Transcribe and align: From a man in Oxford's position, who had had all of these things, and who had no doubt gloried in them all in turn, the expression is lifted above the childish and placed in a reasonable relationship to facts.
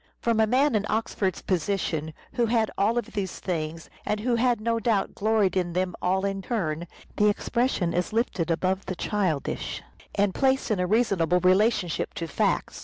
From 0.19 0.39
a 0.39 0.47
man 0.47 0.73
in 0.73 0.87
Oxford's 0.89 1.43
position, 1.43 2.15
who 2.33 2.47
had 2.47 2.59
had 2.59 2.71
all 2.75 2.97
of 2.97 3.11
these 3.13 3.37
things, 3.37 3.87
and 4.03 4.21
who 4.21 4.33
had 4.33 4.59
no 4.59 4.79
doubt 4.79 5.13
gloried 5.13 5.55
in 5.55 5.73
them 5.73 5.93
all 6.01 6.25
in 6.25 6.41
turn, 6.41 6.87
the 7.17 7.29
expression 7.29 7.93
is 7.93 8.11
lifted 8.11 8.49
above 8.49 8.87
the 8.87 8.95
childish 8.95 9.83
and 10.15 10.33
placed 10.33 10.71
in 10.71 10.79
a 10.79 10.87
reasonable 10.87 11.39
relationship 11.41 12.15
to 12.15 12.25
facts. 12.25 12.79